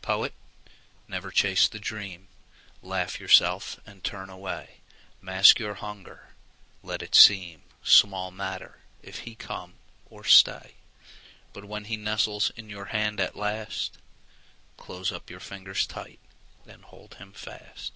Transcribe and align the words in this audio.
Poet, 0.00 0.34
never 1.06 1.30
chase 1.30 1.68
the 1.68 1.78
dream. 1.78 2.26
Laugh 2.82 3.20
yourself 3.20 3.78
and 3.86 4.02
turn 4.02 4.28
away. 4.28 4.80
Mask 5.20 5.60
your 5.60 5.74
hunger; 5.74 6.30
let 6.82 7.00
it 7.00 7.14
seem 7.14 7.62
Small 7.84 8.32
matter 8.32 8.80
if 9.04 9.20
he 9.20 9.36
come 9.36 9.74
or 10.10 10.24
stay; 10.24 10.72
But 11.52 11.64
when 11.66 11.84
he 11.84 11.96
nestles 11.96 12.50
in 12.56 12.70
your 12.70 12.86
hand 12.86 13.20
at 13.20 13.36
last, 13.36 13.98
Close 14.76 15.12
up 15.12 15.30
your 15.30 15.38
fingers 15.38 15.86
tight 15.86 16.18
and 16.66 16.82
hold 16.82 17.14
him 17.14 17.32
fast. 17.32 17.92